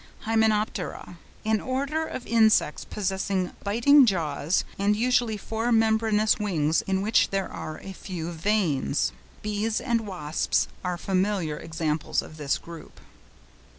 HYMENOPTERA.—An 0.21 1.61
order 1.61 2.07
of 2.07 2.25
insects 2.25 2.85
possessing 2.85 3.51
biting 3.63 4.07
jaws 4.07 4.63
and 4.79 4.95
usually 4.95 5.37
four 5.37 5.71
membranous 5.71 6.39
wings 6.39 6.81
in 6.87 7.03
which 7.03 7.29
there 7.29 7.47
are 7.47 7.79
a 7.81 7.93
few 7.93 8.31
veins. 8.31 9.11
Bees 9.43 9.79
and 9.79 10.07
wasps 10.07 10.67
are 10.83 10.97
familiar 10.97 11.57
examples 11.57 12.23
of 12.23 12.37
this 12.37 12.57
group. 12.57 12.99